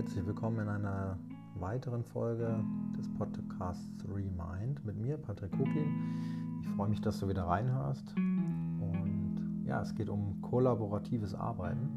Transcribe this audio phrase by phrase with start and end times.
[0.00, 1.18] Herzlich willkommen in einer
[1.56, 2.64] weiteren Folge
[2.96, 6.62] des Podcasts Remind mit mir, Patrick Kuklin.
[6.62, 8.16] Ich freue mich, dass du wieder reinhörst.
[8.16, 11.90] Und ja, es geht um kollaboratives Arbeiten.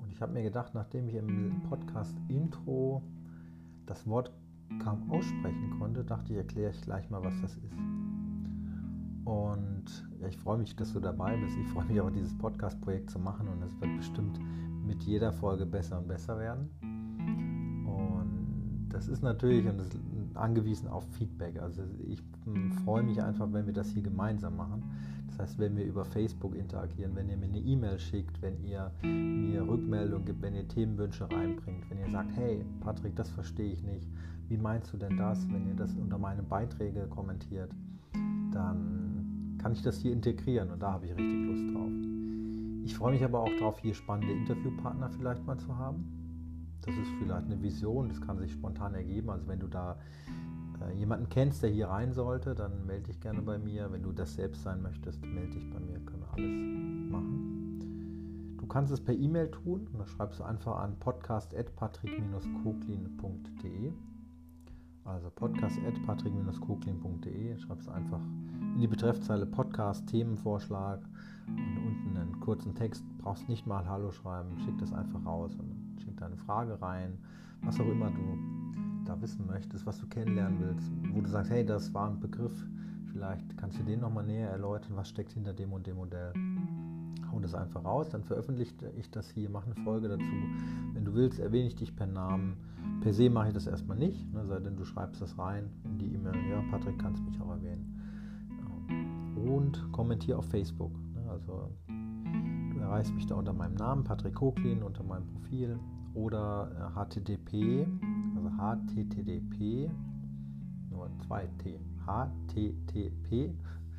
[0.00, 3.02] Und ich habe mir gedacht, nachdem ich im Podcast Intro
[3.84, 4.32] das Wort
[4.82, 7.76] kaum aussprechen konnte, dachte ich, erkläre ich gleich mal, was das ist.
[9.26, 11.54] Und ja, ich freue mich, dass du dabei bist.
[11.58, 14.40] Ich freue mich auch, dieses Podcast-Projekt zu machen und es wird bestimmt
[14.86, 16.93] mit jeder Folge besser und besser werden.
[17.86, 19.98] Und das ist natürlich und das ist
[20.34, 21.60] angewiesen auf Feedback.
[21.60, 22.22] Also ich
[22.84, 24.82] freue mich einfach, wenn wir das hier gemeinsam machen.
[25.28, 28.92] Das heißt, wenn wir über Facebook interagieren, wenn ihr mir eine E-Mail schickt, wenn ihr
[29.02, 33.82] mir Rückmeldung gibt, wenn ihr Themenwünsche reinbringt, wenn ihr sagt, hey Patrick, das verstehe ich
[33.82, 34.08] nicht,
[34.48, 37.70] wie meinst du denn das, wenn ihr das unter meine Beiträge kommentiert,
[38.52, 41.90] dann kann ich das hier integrieren und da habe ich richtig Lust drauf.
[42.84, 46.23] Ich freue mich aber auch darauf, hier spannende Interviewpartner vielleicht mal zu haben.
[46.84, 49.30] Das ist vielleicht eine Vision, das kann sich spontan ergeben.
[49.30, 49.98] Also wenn du da
[50.80, 53.92] äh, jemanden kennst, der hier rein sollte, dann melde dich gerne bei mir.
[53.92, 56.50] Wenn du das selbst sein möchtest, melde dich bei mir, können wir alles
[57.10, 58.56] machen.
[58.58, 63.92] Du kannst es per E-Mail tun und da schreibst du einfach an podcast.patrick-koklin.de
[65.04, 68.20] also podcast.patrick-koklin.de schreibst einfach
[68.74, 71.02] in die Betreffzeile Podcast, Themenvorschlag
[71.46, 73.04] und unten einen kurzen Text.
[73.18, 77.18] Brauchst nicht mal Hallo schreiben, schick das einfach raus und schick deine Frage rein,
[77.62, 78.38] was auch immer du
[79.04, 82.52] da wissen möchtest, was du kennenlernen willst, wo du sagst, hey, das war ein Begriff,
[83.12, 86.32] vielleicht kannst du den nochmal näher erläutern, was steckt hinter dem und dem Modell.
[87.30, 90.24] Hau das einfach raus, dann veröffentliche ich das hier, mache eine Folge dazu.
[90.92, 92.56] Wenn du willst, erwähne ich dich per Namen.
[93.00, 95.98] Per se mache ich das erstmal nicht, ne, sei denn du schreibst das rein in
[95.98, 97.90] die E-Mail, ja, Patrick, kannst mich auch erwähnen.
[99.36, 100.92] Und kommentiere auf Facebook.
[101.14, 101.70] Ne, also
[102.84, 105.78] erreichst mich da unter meinem Namen, Patrick Koklin, unter meinem Profil
[106.14, 107.86] oder HTTP,
[108.36, 109.90] also HTTP,
[110.90, 113.52] nur zwei T, HTTP,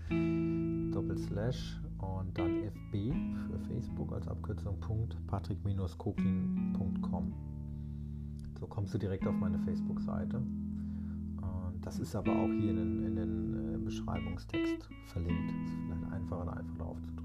[0.93, 3.13] Doppelslash und dann FB
[3.47, 7.33] für Facebook als Abkürzung Punkt patrick-koklin.com.
[8.59, 10.41] So kommst du direkt auf meine Facebook-Seite.
[11.85, 15.51] Das ist aber auch hier in den, in den äh, Beschreibungstext verlinkt.
[15.51, 17.24] Das ist vielleicht einfacher, da einfach drauf zu drücken.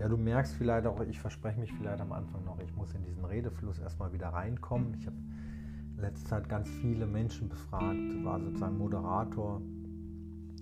[0.00, 3.04] Ja, du merkst vielleicht auch, ich verspreche mich vielleicht am Anfang noch, ich muss in
[3.04, 4.94] diesen Redefluss erstmal wieder reinkommen.
[4.94, 9.60] Ich habe in letzter Zeit ganz viele Menschen befragt, war sozusagen Moderator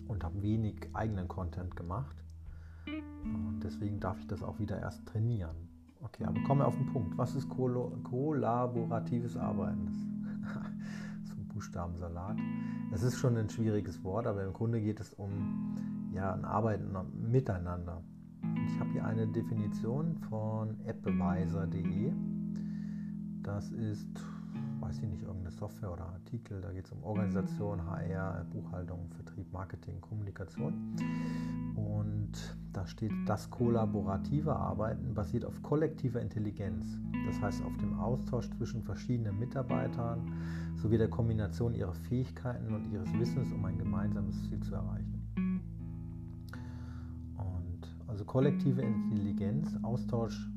[0.09, 2.17] und habe wenig eigenen Content gemacht.
[3.23, 5.69] Und deswegen darf ich das auch wieder erst trainieren.
[6.03, 7.17] Okay, aber kommen wir auf den Punkt.
[7.17, 9.89] Was ist kollaboratives Arbeiten?
[11.55, 12.39] Buchstabensalat.
[12.91, 16.93] Es ist schon ein schwieriges Wort, aber im Grunde geht es um ja, ein Arbeiten
[17.31, 18.03] miteinander.
[18.67, 22.13] Ich habe hier eine Definition von appbeweise.de.
[23.43, 24.09] Das ist,
[24.81, 26.61] weiß ich nicht, irgendeine Software oder Artikel.
[26.61, 30.97] Da geht es um Organisation, HR, Buchhaltung, Vertrieb, Marketing, Kommunikation.
[31.77, 32.33] Und
[32.73, 36.85] da steht, das kollaborative Arbeiten basiert auf kollektiver Intelligenz.
[37.27, 40.33] Das heißt auf dem Austausch zwischen verschiedenen Mitarbeitern
[40.77, 45.18] sowie der Kombination ihrer Fähigkeiten und ihres Wissens, um ein gemeinsames Ziel zu erreichen.
[48.19, 50.51] Also kollektive Intelligenz, Austausch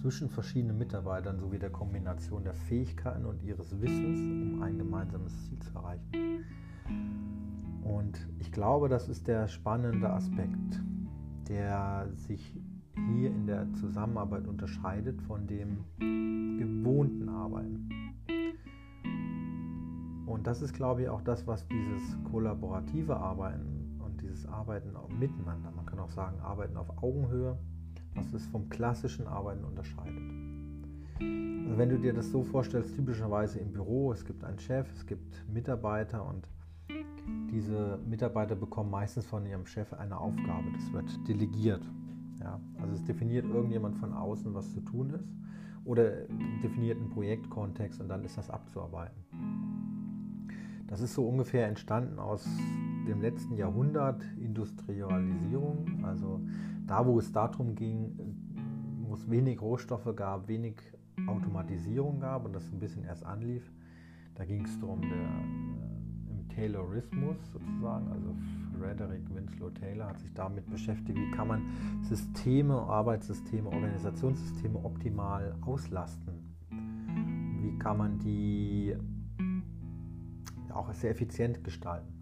[0.00, 5.60] zwischen verschiedenen Mitarbeitern sowie der Kombination der Fähigkeiten und ihres Wissens, um ein gemeinsames Ziel
[5.60, 6.44] zu erreichen.
[7.84, 10.82] Und ich glaube, das ist der spannende Aspekt,
[11.48, 12.60] der sich
[12.96, 15.84] hier in der Zusammenarbeit unterscheidet von dem
[16.58, 17.88] gewohnten Arbeiten.
[20.26, 23.73] Und das ist, glaube ich, auch das, was dieses kollaborative Arbeiten
[24.34, 27.56] dieses Arbeiten miteinander, man kann auch sagen, Arbeiten auf Augenhöhe,
[28.14, 30.22] was es vom klassischen Arbeiten unterscheidet.
[31.20, 35.06] Also wenn du dir das so vorstellst, typischerweise im Büro, es gibt einen Chef, es
[35.06, 36.48] gibt Mitarbeiter und
[37.50, 40.64] diese Mitarbeiter bekommen meistens von ihrem Chef eine Aufgabe.
[40.74, 41.82] Das wird delegiert.
[42.40, 45.28] Ja, also es definiert irgendjemand von außen, was zu tun ist
[45.84, 46.26] oder
[46.62, 49.24] definiert einen Projektkontext und dann ist das abzuarbeiten.
[50.88, 52.46] Das ist so ungefähr entstanden aus
[53.06, 56.40] dem letzten Jahrhundert Industrialisierung, also
[56.86, 58.12] da, wo es darum ging,
[59.02, 60.76] wo es wenig Rohstoffe gab, wenig
[61.26, 63.70] Automatisierung gab und das ein bisschen erst anlief,
[64.34, 68.34] da ging es darum, der, äh, im Taylorismus sozusagen, also
[68.78, 71.62] Frederick Winslow Taylor hat sich damit beschäftigt, wie kann man
[72.02, 76.34] Systeme, Arbeitssysteme, Organisationssysteme optimal auslasten.
[77.60, 78.94] Wie kann man die
[80.74, 82.13] auch sehr effizient gestalten.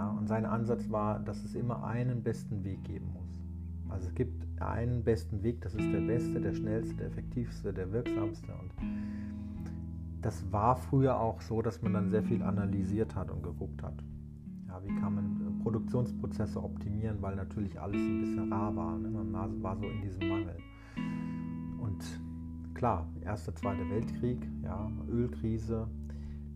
[0.00, 3.38] Ja, und sein Ansatz war, dass es immer einen besten Weg geben muss.
[3.90, 7.92] Also es gibt einen besten Weg, das ist der beste, der schnellste, der effektivste, der
[7.92, 8.50] wirksamste.
[8.50, 8.72] Und
[10.22, 14.02] das war früher auch so, dass man dann sehr viel analysiert hat und geguckt hat.
[14.68, 18.96] Ja, wie kann man äh, Produktionsprozesse optimieren, weil natürlich alles ein bisschen rar war.
[18.96, 19.10] Ne?
[19.10, 20.56] Man war so in diesem Mangel.
[21.78, 22.02] Und
[22.72, 25.88] klar, Erster, Zweiter Weltkrieg, ja, Ölkrise,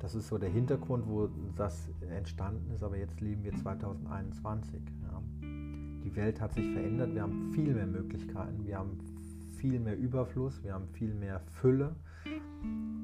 [0.04, 4.82] das ist so der Hintergrund, wo das entstanden ist, aber jetzt leben wir 2021.
[5.02, 5.22] Ja.
[5.40, 8.98] Die Welt hat sich verändert, wir haben viel mehr Möglichkeiten, wir haben
[9.56, 11.96] viel mehr Überfluss, wir haben viel mehr Fülle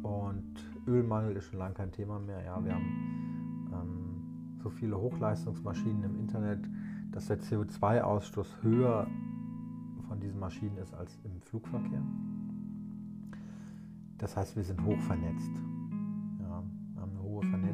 [0.03, 0.55] und
[0.87, 2.45] Ölmangel ist schon lange kein Thema mehr.
[2.45, 6.69] Ja, wir haben ähm, so viele Hochleistungsmaschinen im Internet,
[7.13, 9.07] dass der CO2-Ausstoß höher
[10.07, 12.03] von diesen Maschinen ist als im Flugverkehr.
[14.19, 15.51] Das heißt, wir sind hoch vernetzt.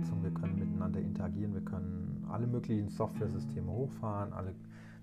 [0.06, 4.54] Vernetzung, wir können miteinander interagieren, wir können alle möglichen Software-Systeme hochfahren, alle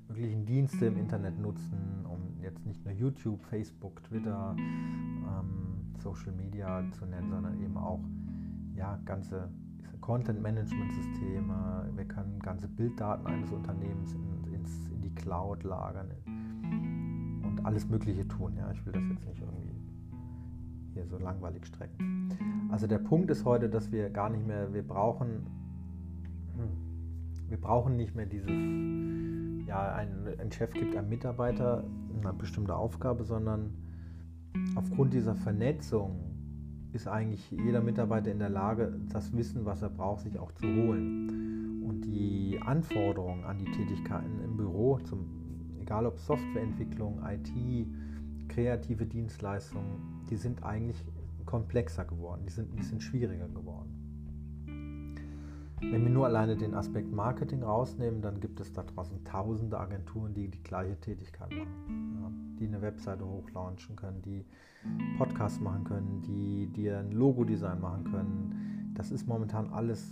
[0.08, 6.84] möglichen Dienste im Internet nutzen, um jetzt nicht nur YouTube, Facebook, Twitter, ähm, Social Media
[6.92, 8.00] zu nennen, sondern eben auch
[8.76, 9.50] ja, ganze
[10.02, 11.92] Content-Management-Systeme.
[11.96, 16.10] Wir können ganze Bilddaten eines Unternehmens in, ins, in die Cloud lagern
[17.44, 18.56] und alles Mögliche tun.
[18.58, 19.82] Ja, ich will das jetzt nicht irgendwie
[20.94, 22.30] hier so langweilig strecken.
[22.72, 25.48] Also der Punkt ist heute, dass wir gar nicht mehr, wir brauchen,
[26.56, 28.50] hm, wir brauchen nicht mehr dieses,
[29.68, 31.84] ja, ein, ein Chef gibt einem Mitarbeiter
[32.22, 33.74] eine bestimmte Aufgabe, sondern
[34.75, 36.34] aufgrund dieser Vernetzung
[36.94, 40.68] ist eigentlich jeder Mitarbeiter in der Lage, das Wissen, was er braucht, sich auch zu
[40.68, 41.81] holen.
[41.84, 45.25] Und die Anforderungen an die Tätigkeiten im Büro, zum,
[45.81, 47.88] egal ob Softwareentwicklung, IT,
[48.54, 51.04] kreative Dienstleistungen, die sind eigentlich
[51.46, 54.04] komplexer geworden, die sind ein bisschen schwieriger geworden.
[55.82, 60.34] Wenn wir nur alleine den Aspekt Marketing rausnehmen, dann gibt es da draußen tausende Agenturen,
[60.34, 62.20] die die gleiche Tätigkeit machen.
[62.22, 64.46] Ja, die eine Webseite hochlaunchen können, die
[65.18, 68.94] Podcasts machen können, die dir ein Logo-Design machen können.
[68.96, 70.10] Das ist momentan alles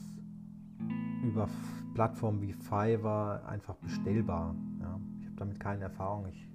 [1.24, 1.48] über
[1.94, 4.56] Plattformen wie Fiverr einfach bestellbar.
[4.82, 6.26] Ja, ich habe damit keine Erfahrung.
[6.28, 6.48] Ich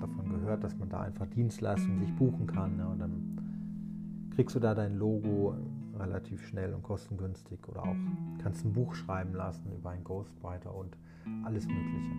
[0.00, 2.78] davon gehört, dass man da einfach Dienstleistungen sich buchen kann.
[2.78, 5.56] Ja, und dann kriegst du da dein Logo
[5.98, 7.96] relativ schnell und kostengünstig oder auch
[8.42, 10.96] kannst ein Buch schreiben lassen über einen Ghostwriter und
[11.44, 12.12] alles Mögliche.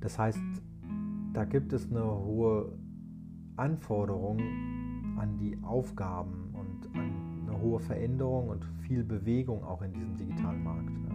[0.00, 0.40] Das heißt,
[1.32, 2.72] da gibt es eine hohe
[3.56, 4.38] Anforderung
[5.18, 10.62] an die Aufgaben und an eine hohe Veränderung und viel Bewegung auch in diesem digitalen
[10.62, 10.90] Markt.
[10.90, 11.14] Ja.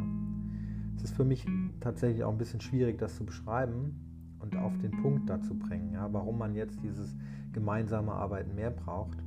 [0.98, 1.46] Es ist für mich
[1.80, 4.09] tatsächlich auch ein bisschen schwierig, das zu beschreiben
[4.40, 7.16] und auf den Punkt dazu bringen, ja, warum man jetzt dieses
[7.52, 9.18] gemeinsame Arbeiten mehr braucht.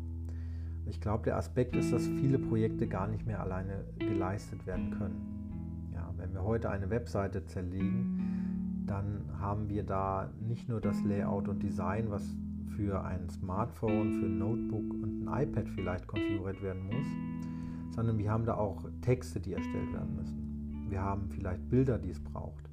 [0.86, 5.90] Ich glaube, der Aspekt ist, dass viele Projekte gar nicht mehr alleine geleistet werden können.
[5.94, 11.48] Ja, wenn wir heute eine Webseite zerlegen, dann haben wir da nicht nur das Layout
[11.48, 12.36] und Design, was
[12.76, 18.30] für ein Smartphone, für ein Notebook und ein iPad vielleicht konfiguriert werden muss, sondern wir
[18.30, 20.86] haben da auch Texte, die erstellt werden müssen.
[20.88, 22.71] Wir haben vielleicht Bilder, die es braucht.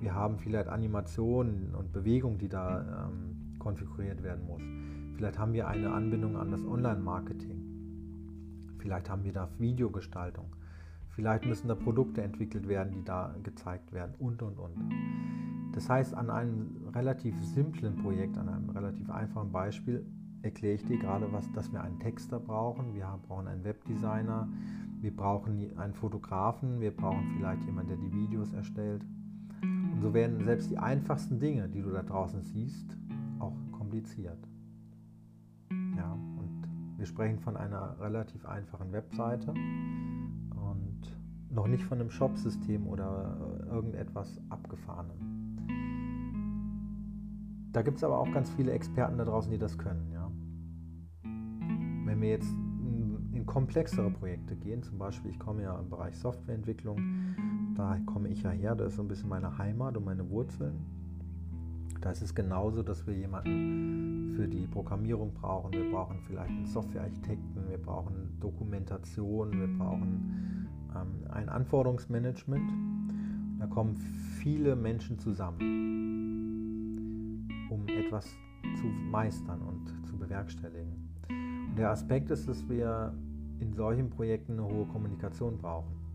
[0.00, 4.62] Wir haben vielleicht Animationen und Bewegungen, die da ähm, konfiguriert werden muss.
[5.16, 8.76] Vielleicht haben wir eine Anbindung an das Online-Marketing.
[8.78, 10.54] Vielleicht haben wir da Videogestaltung.
[11.08, 14.76] Vielleicht müssen da Produkte entwickelt werden, die da gezeigt werden und, und, und.
[15.72, 20.06] Das heißt, an einem relativ simplen Projekt, an einem relativ einfachen Beispiel
[20.42, 24.48] erkläre ich dir gerade, was, dass wir einen Texter brauchen, wir brauchen einen Webdesigner,
[25.00, 29.04] wir brauchen einen Fotografen, wir brauchen vielleicht jemanden, der die Videos erstellt.
[29.98, 32.96] Und so werden selbst die einfachsten Dinge, die du da draußen siehst,
[33.40, 34.38] auch kompliziert.
[35.96, 41.00] Ja, und wir sprechen von einer relativ einfachen Webseite und
[41.50, 45.18] noch nicht von einem Shop-System oder irgendetwas abgefahrenem.
[47.72, 50.12] Da gibt es aber auch ganz viele Experten da draußen, die das können.
[50.12, 50.30] Ja.
[51.24, 52.54] Wenn wir jetzt
[53.32, 57.00] in komplexere Projekte gehen, zum Beispiel, ich komme ja im Bereich Softwareentwicklung,
[57.78, 60.84] da komme ich ja her, das ist so ein bisschen meine Heimat und meine Wurzeln.
[62.00, 65.72] Da ist es genauso, dass wir jemanden für die Programmierung brauchen.
[65.72, 72.68] Wir brauchen vielleicht einen Softwarearchitekten, wir brauchen Dokumentation, wir brauchen ähm, ein Anforderungsmanagement.
[73.60, 75.60] Da kommen viele Menschen zusammen,
[77.70, 78.26] um etwas
[78.80, 81.10] zu meistern und zu bewerkstelligen.
[81.28, 83.14] Und der Aspekt ist, dass wir
[83.60, 86.07] in solchen Projekten eine hohe Kommunikation brauchen.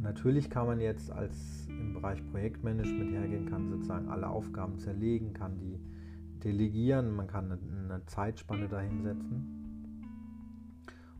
[0.00, 5.58] Natürlich kann man jetzt als im Bereich Projektmanagement hergehen, kann sozusagen alle Aufgaben zerlegen, kann
[5.58, 5.78] die
[6.42, 9.62] delegieren, man kann eine Zeitspanne dahinsetzen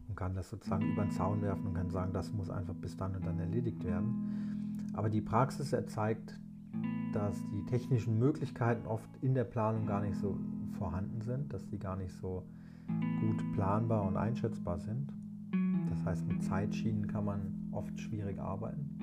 [0.08, 2.96] und kann das sozusagen über den Zaun werfen und kann sagen, das muss einfach bis
[2.96, 4.76] dann und dann erledigt werden.
[4.94, 6.38] Aber die Praxis erzeigt,
[7.12, 10.36] dass die technischen Möglichkeiten oft in der Planung gar nicht so
[10.78, 12.44] vorhanden sind, dass die gar nicht so
[13.20, 15.12] gut planbar und einschätzbar sind.
[15.90, 18.98] Das heißt, mit Zeitschienen kann man oft schwierig arbeiten.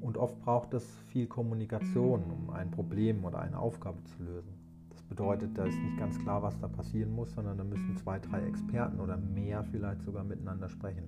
[0.00, 4.52] Und oft braucht es viel Kommunikation, um ein Problem oder eine Aufgabe zu lösen.
[4.90, 8.18] Das bedeutet, da ist nicht ganz klar, was da passieren muss, sondern da müssen zwei,
[8.18, 11.04] drei Experten oder mehr vielleicht sogar miteinander sprechen.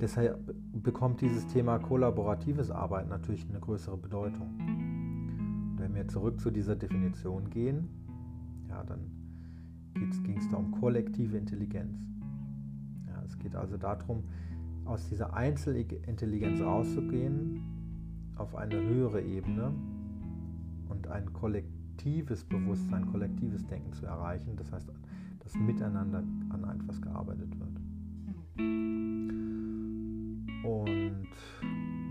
[0.00, 0.38] Deshalb
[0.72, 4.48] bekommt dieses Thema kollaboratives Arbeiten natürlich eine größere Bedeutung.
[4.58, 7.88] Und wenn wir zurück zu dieser Definition gehen,
[8.68, 9.00] ja, dann
[9.94, 12.00] ging es da um kollektive Intelligenz.
[13.06, 14.24] Ja, es geht also darum,
[14.90, 17.62] aus dieser Einzelintelligenz rauszugehen
[18.34, 19.72] auf eine höhere Ebene
[20.88, 24.56] und ein kollektives Bewusstsein, kollektives Denken zu erreichen.
[24.56, 24.90] Das heißt,
[25.44, 27.70] dass miteinander an etwas gearbeitet wird.
[30.64, 31.28] Und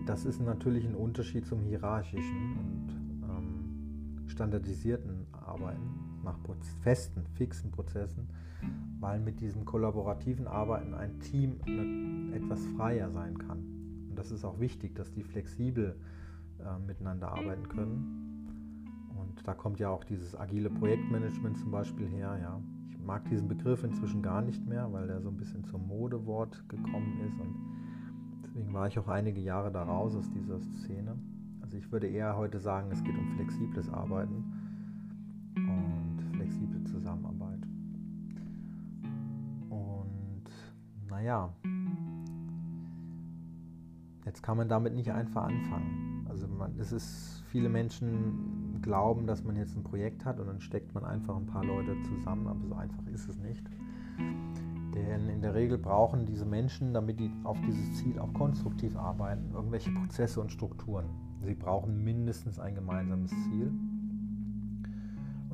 [0.05, 2.87] das ist natürlich ein Unterschied zum hierarchischen und
[3.23, 6.39] ähm, standardisierten Arbeiten nach
[6.81, 8.29] festen, fixen Prozessen,
[8.99, 11.59] weil mit diesem kollaborativen Arbeiten ein Team
[12.33, 13.59] etwas freier sein kann.
[14.09, 15.95] Und das ist auch wichtig, dass die flexibel
[16.59, 18.85] äh, miteinander arbeiten können.
[19.19, 22.37] Und da kommt ja auch dieses agile Projektmanagement zum Beispiel her.
[22.41, 22.61] Ja.
[22.89, 26.67] Ich mag diesen Begriff inzwischen gar nicht mehr, weil der so ein bisschen zum Modewort
[26.67, 27.55] gekommen ist und
[28.59, 31.15] Deswegen war ich auch einige Jahre da raus aus dieser Szene.
[31.61, 34.43] Also ich würde eher heute sagen, es geht um flexibles Arbeiten
[35.55, 37.38] und flexible Zusammenarbeit.
[41.09, 41.53] Naja,
[44.25, 46.25] jetzt kann man damit nicht einfach anfangen.
[46.29, 50.61] Also man, es ist, viele Menschen glauben, dass man jetzt ein Projekt hat und dann
[50.61, 53.65] steckt man einfach ein paar Leute zusammen, aber so einfach ist es nicht.
[54.93, 59.51] Denn in der Regel brauchen diese Menschen, damit die auf dieses Ziel auch konstruktiv arbeiten,
[59.53, 61.05] irgendwelche Prozesse und Strukturen.
[61.41, 63.71] Sie brauchen mindestens ein gemeinsames Ziel.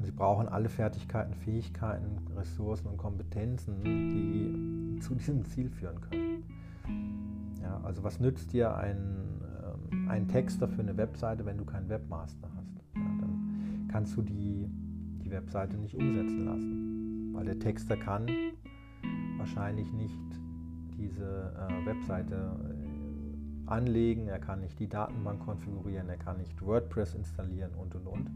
[0.05, 6.43] Sie brauchen alle Fertigkeiten, Fähigkeiten, Ressourcen und Kompetenzen, die zu diesem Ziel führen können.
[7.61, 9.41] Ja, also was nützt dir ein,
[9.91, 12.75] ähm, ein Texter für eine Webseite, wenn du keinen Webmaster hast?
[12.95, 14.69] Ja, dann kannst du die,
[15.23, 17.33] die Webseite nicht umsetzen lassen.
[17.33, 18.27] Weil der Texter kann
[19.37, 20.19] wahrscheinlich nicht
[20.97, 27.15] diese äh, Webseite äh, anlegen, er kann nicht die Datenbank konfigurieren, er kann nicht WordPress
[27.15, 28.29] installieren und und und.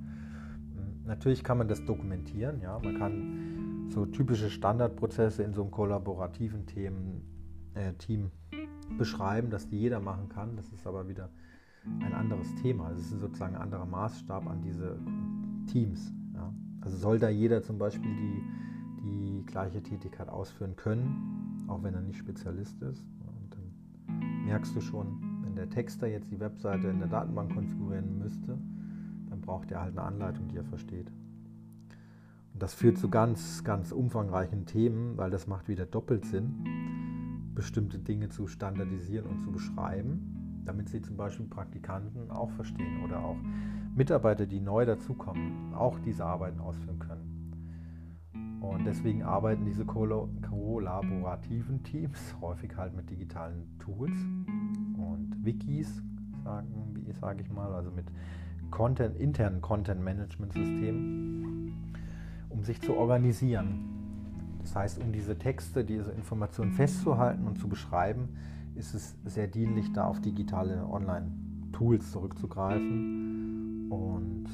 [1.09, 6.67] Natürlich kann man das dokumentieren, ja, man kann so typische Standardprozesse in so einem kollaborativen
[6.67, 7.23] Themen,
[7.73, 8.29] äh, Team
[8.95, 10.55] beschreiben, dass die jeder machen kann.
[10.55, 11.29] Das ist aber wieder
[12.01, 12.89] ein anderes Thema.
[12.91, 14.99] Das ist sozusagen ein anderer Maßstab an diese
[15.65, 16.13] Teams.
[16.35, 16.53] Ja.
[16.81, 18.43] Also soll da jeder zum Beispiel die
[19.01, 23.03] die gleiche Tätigkeit ausführen können, auch wenn er nicht Spezialist ist.
[23.25, 28.19] Und dann merkst du schon, wenn der Texter jetzt die Webseite in der Datenbank konfigurieren
[28.19, 28.59] müsste,
[29.49, 31.11] braucht er halt eine Anleitung, die er versteht.
[32.53, 37.97] Und das führt zu ganz, ganz umfangreichen Themen, weil das macht wieder doppelt Sinn, bestimmte
[37.97, 43.37] Dinge zu standardisieren und zu beschreiben, damit sie zum Beispiel Praktikanten auch verstehen oder auch
[43.95, 48.61] Mitarbeiter, die neu dazukommen, auch diese Arbeiten ausführen können.
[48.61, 54.13] Und deswegen arbeiten diese kollaborativen Teams häufig halt mit digitalen Tools
[54.95, 56.03] und Wikis,
[57.19, 58.05] sage ich mal, also mit
[58.71, 61.93] Content, internen Content-Management-Systemen,
[62.49, 63.99] um sich zu organisieren.
[64.61, 68.29] Das heißt, um diese Texte, diese Informationen festzuhalten und zu beschreiben,
[68.75, 73.89] ist es sehr dienlich, da auf digitale Online-Tools zurückzugreifen.
[73.89, 74.47] Und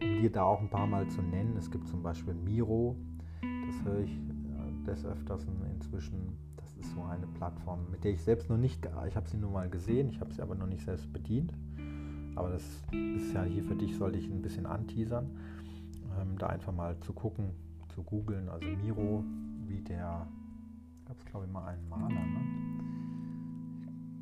[0.00, 2.96] um dir da auch ein paar Mal zu nennen, es gibt zum Beispiel Miro,
[3.40, 6.36] das höre ich äh, des Öfteren inzwischen.
[6.56, 9.50] Das ist so eine Plattform, mit der ich selbst noch nicht, ich habe sie nur
[9.50, 11.52] mal gesehen, ich habe sie aber noch nicht selbst bedient.
[12.34, 12.62] Aber das
[12.92, 15.30] ist ja hier für dich, sollte ich ein bisschen anteasern,
[16.20, 17.50] ähm, da einfach mal zu gucken,
[17.94, 18.48] zu googeln.
[18.48, 19.24] Also Miro,
[19.66, 20.26] wie der,
[21.06, 22.40] gab es glaube ich mal einen Maler, ne?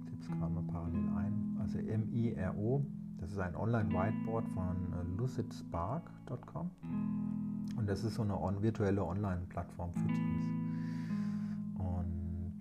[0.01, 1.57] Ich gebe es gerade mal parallel ein.
[1.61, 2.85] Also M-I-R-O,
[3.19, 6.71] das ist ein Online-Whiteboard von äh, lucidspark.com.
[7.77, 10.47] Und das ist so eine on virtuelle Online-Plattform für Teams.
[11.79, 12.59] Und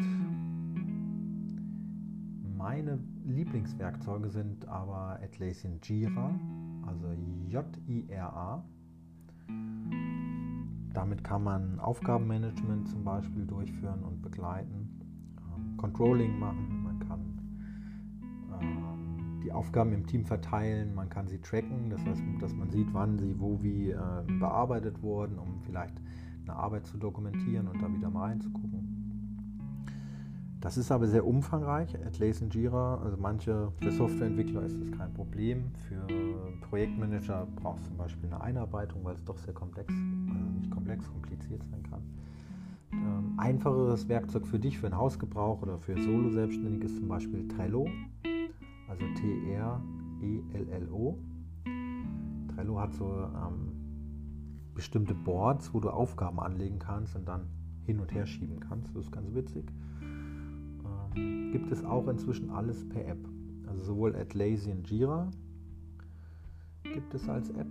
[2.55, 6.33] meine Lieblingswerkzeuge sind aber Atlassian Jira,
[6.85, 7.07] also
[7.47, 8.63] J-I-R-A.
[10.93, 14.99] Damit kann man Aufgabenmanagement zum Beispiel durchführen und begleiten,
[15.37, 17.19] ähm, Controlling machen, man kann
[18.59, 22.91] ähm, die Aufgaben im Team verteilen, man kann sie tracken, das heißt, dass man sieht,
[22.93, 26.01] wann sie wo wie äh, bearbeitet wurden, um vielleicht
[26.43, 28.98] eine Arbeit zu dokumentieren und da wieder mal reinzugucken.
[30.61, 31.95] Das ist aber sehr umfangreich.
[32.05, 35.71] Atlassian Jira, also manche, für Softwareentwickler ist das kein Problem.
[35.87, 36.05] Für
[36.69, 41.09] Projektmanager braucht es zum Beispiel eine Einarbeitung, weil es doch sehr komplex, also nicht komplex,
[41.09, 42.01] kompliziert sein kann.
[42.91, 47.87] Ähm, einfacheres Werkzeug für dich, für einen Hausgebrauch oder für Solo-Selbstständige ist zum Beispiel Trello,
[48.89, 51.17] also T-R-E-L-L-O.
[52.53, 53.71] Trello hat so ähm,
[54.73, 57.47] bestimmte Boards, wo du Aufgaben anlegen kannst und dann
[57.85, 58.93] hin und her schieben kannst.
[58.95, 59.71] Das ist ganz witzig.
[61.15, 63.27] Ähm, gibt es auch inzwischen alles per App.
[63.67, 65.29] Also sowohl Atlassian Jira
[66.83, 67.67] gibt es als App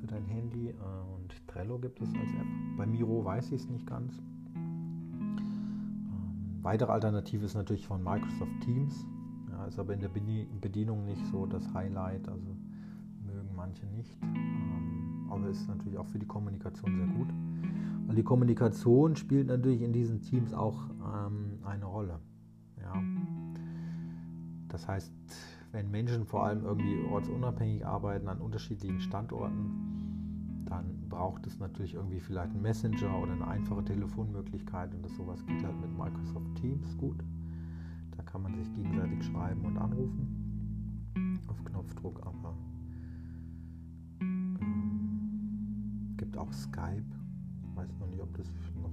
[0.00, 0.72] für dein Handy äh,
[1.14, 2.46] und Trello gibt es als App.
[2.76, 4.16] Bei Miro weiß ich es nicht ganz.
[4.56, 5.36] Ähm,
[6.62, 9.06] weitere Alternative ist natürlich von Microsoft Teams.
[9.50, 12.56] Ja, ist aber in der Bedienung nicht so das Highlight, also
[13.26, 14.16] mögen manche nicht.
[14.22, 17.28] Ähm, aber ist natürlich auch für die Kommunikation sehr gut.
[18.06, 22.18] Weil die Kommunikation spielt natürlich in diesen Teams auch ähm, eine Rolle.
[22.94, 23.02] Ja.
[24.68, 25.12] Das heißt,
[25.72, 32.20] wenn Menschen vor allem irgendwie ortsunabhängig arbeiten an unterschiedlichen Standorten, dann braucht es natürlich irgendwie
[32.20, 36.96] vielleicht einen Messenger oder eine einfache Telefonmöglichkeit und das sowas geht halt mit Microsoft Teams
[36.96, 37.22] gut.
[38.16, 40.40] Da kann man sich gegenseitig schreiben und anrufen
[41.48, 42.54] auf Knopfdruck, aber
[44.20, 47.04] ähm, gibt auch Skype.
[47.62, 48.46] Ich weiß noch nicht, ob das
[48.80, 48.90] noch,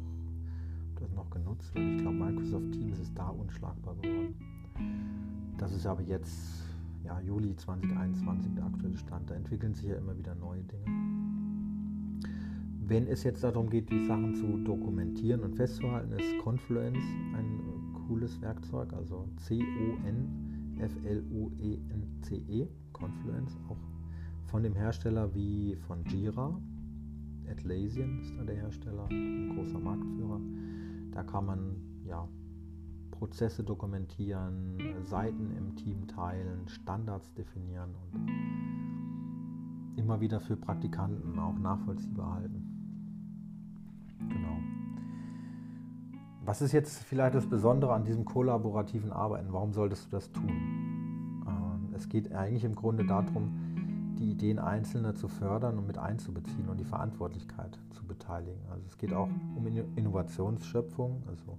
[1.00, 1.86] das noch genutzt wird.
[1.86, 4.36] Ich glaube, Microsoft Teams ist da unschlagbar geworden.
[5.58, 6.68] Das ist aber jetzt
[7.04, 9.30] ja, Juli 2021 der aktuelle Stand.
[9.30, 10.86] Da entwickeln sich ja immer wieder neue Dinge.
[12.86, 17.60] Wenn es jetzt darum geht, die Sachen zu dokumentieren und festzuhalten, ist Confluence ein
[18.08, 20.24] cooles Werkzeug, also C-O-N-F-L-U-E-N-C-E,
[22.64, 23.78] -E, Confluence, auch
[24.46, 26.58] von dem Hersteller wie von Jira.
[27.50, 30.40] Atlassian ist da der Hersteller, ein großer Marktführer.
[31.18, 32.28] Da kann man ja,
[33.10, 38.30] Prozesse dokumentieren, Seiten im Team teilen, Standards definieren und
[39.98, 42.62] immer wieder für Praktikanten auch nachvollziehbar halten.
[44.30, 44.60] Genau.
[46.46, 49.52] Was ist jetzt vielleicht das Besondere an diesem kollaborativen Arbeiten?
[49.52, 50.52] Warum solltest du das tun?
[51.48, 53.58] Ähm, es geht eigentlich im Grunde darum,
[54.20, 58.62] die Ideen Einzelner zu fördern und mit einzubeziehen und die Verantwortlichkeit zu beteiligen.
[58.70, 61.58] Also es geht auch um Innovationsschöpfung, also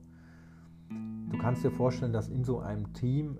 [1.30, 3.36] Du kannst dir vorstellen, dass in so einem Team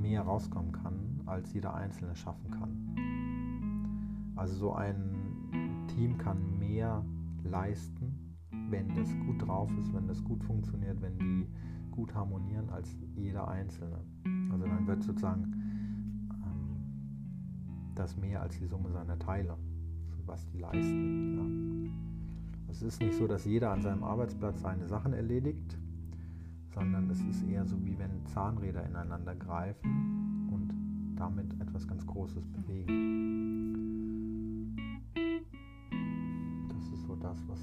[0.00, 4.32] mehr rauskommen kann, als jeder Einzelne schaffen kann.
[4.36, 7.04] Also so ein Team kann mehr
[7.42, 8.36] leisten,
[8.70, 11.48] wenn das gut drauf ist, wenn das gut funktioniert, wenn die
[11.90, 13.98] gut harmonieren, als jeder Einzelne.
[14.52, 15.57] Also dann wird sozusagen
[17.98, 19.56] das mehr als die Summe seiner Teile,
[20.26, 21.86] was die leisten.
[21.86, 21.90] Ja.
[22.70, 25.76] Es ist nicht so, dass jeder an seinem Arbeitsplatz seine Sachen erledigt,
[26.74, 30.72] sondern es ist eher so, wie wenn Zahnräder ineinander greifen und
[31.16, 33.06] damit etwas ganz Großes bewegen.
[36.68, 37.58] Das ist so das, was,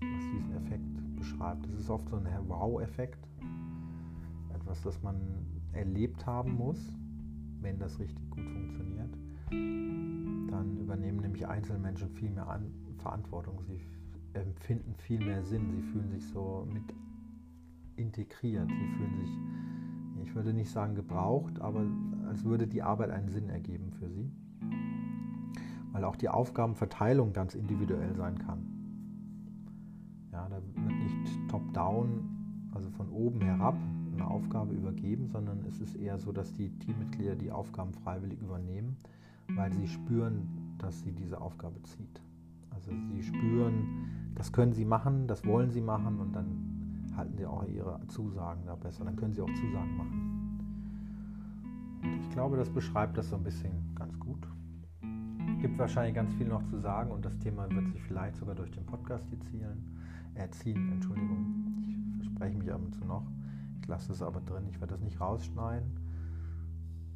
[0.00, 1.66] was diesen Effekt beschreibt.
[1.66, 3.26] Es ist oft so ein Wow-Effekt,
[4.54, 5.16] etwas, das man
[5.72, 6.78] erlebt haben muss,
[7.60, 9.16] wenn das richtig gut funktioniert.
[9.52, 13.60] Dann übernehmen nämlich Einzelmenschen viel mehr An Verantwortung.
[13.66, 13.80] Sie
[14.34, 15.70] empfinden viel mehr Sinn.
[15.72, 16.82] Sie fühlen sich so mit
[17.96, 18.68] integriert.
[18.68, 21.84] Sie fühlen sich, ich würde nicht sagen gebraucht, aber
[22.28, 24.30] als würde die Arbeit einen Sinn ergeben für sie.
[25.92, 28.66] Weil auch die Aufgabenverteilung ganz individuell sein kann.
[30.32, 33.76] Ja, da wird nicht top-down, also von oben herab,
[34.14, 38.96] eine Aufgabe übergeben, sondern es ist eher so, dass die Teammitglieder die Aufgaben freiwillig übernehmen,
[39.48, 42.22] weil sie spüren, dass sie diese Aufgabe zieht.
[42.70, 46.72] Also sie spüren, das können sie machen, das wollen sie machen und dann
[47.16, 49.04] halten sie auch ihre Zusagen da besser.
[49.04, 50.42] Dann können sie auch Zusagen machen.
[52.02, 54.46] Und ich glaube, das beschreibt das so ein bisschen ganz gut.
[55.60, 58.70] Gibt wahrscheinlich ganz viel noch zu sagen und das Thema wird sich vielleicht sogar durch
[58.72, 59.96] den Podcast erzielen.
[60.34, 61.76] Erziehen, Entschuldigung.
[61.78, 63.26] Ich verspreche mich ab und zu noch.
[63.80, 64.64] Ich lasse es aber drin.
[64.70, 65.92] Ich werde das nicht rausschneiden,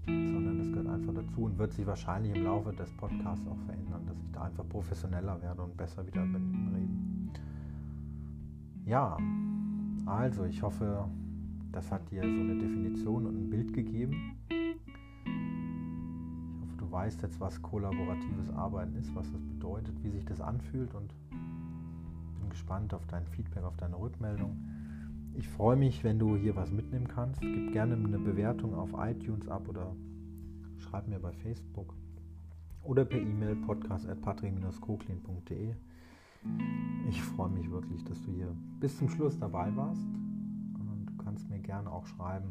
[0.06, 4.06] sondern das gehört einfach dazu und wird sich wahrscheinlich im Laufe des Podcasts auch verändern,
[4.06, 7.30] dass ich da einfach professioneller werde und besser wieder mit dem Reden.
[8.84, 9.18] Ja,
[10.06, 11.08] also, ich hoffe,
[11.72, 14.36] das hat dir so eine Definition und ein Bild gegeben.
[14.48, 14.76] Ich
[16.62, 20.94] hoffe, du weißt jetzt, was kollaboratives Arbeiten ist, was das bedeutet, wie sich das anfühlt
[20.94, 24.56] und bin gespannt auf dein Feedback, auf deine Rückmeldung.
[25.37, 27.40] Ich freue mich, wenn du hier was mitnehmen kannst.
[27.40, 29.94] Gib gerne eine Bewertung auf iTunes ab oder
[30.79, 31.94] schreib mir bei Facebook
[32.83, 35.75] oder per E-Mail podcast.patrick-koklin.de.
[37.09, 40.07] Ich freue mich wirklich, dass du hier bis zum Schluss dabei warst.
[40.79, 42.49] Und du kannst kannst mir gerne auch schreiben,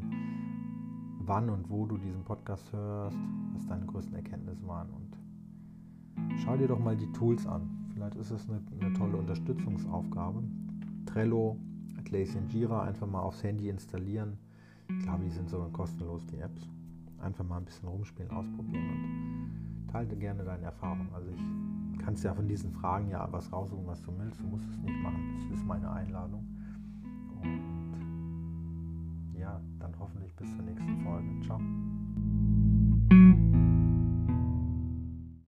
[1.18, 3.18] wann und wo du diesen Podcast hörst,
[3.52, 4.90] was deine größten Erkenntnisse waren.
[4.90, 7.68] Und schau dir doch mal die Tools an.
[7.92, 10.40] Vielleicht ist es eine, eine tolle Unterstützungsaufgabe.
[11.04, 11.58] Trello,
[11.98, 14.38] Atlassian Jira einfach mal aufs Handy installieren.
[14.88, 16.68] Ich glaube, die sind sogar kostenlos, die Apps.
[17.20, 21.08] Einfach mal ein bisschen rumspielen, ausprobieren und teile gerne deine Erfahrungen.
[21.12, 24.40] Also ich kannst ja von diesen Fragen ja was raussuchen, was du willst.
[24.40, 25.48] Du musst es nicht machen.
[25.48, 26.46] Das ist meine Einladung.
[27.42, 27.96] Und
[29.38, 31.28] ja, dann hoffentlich bis zur nächsten Folge.
[31.44, 31.60] Ciao.